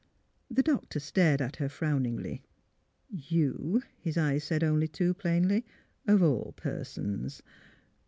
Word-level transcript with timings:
The 0.49 0.63
doctor 0.63 0.99
stared 0.99 1.43
at 1.43 1.57
her 1.57 1.69
frowningly. 1.69 2.41
'* 2.99 3.07
You!'' 3.07 3.83
his 3.99 4.17
eyes 4.17 4.43
said, 4.43 4.63
only 4.63 4.87
too 4.87 5.13
plainly, 5.13 5.63
''of 6.07 6.23
all 6.23 6.53
persons! 6.57 7.43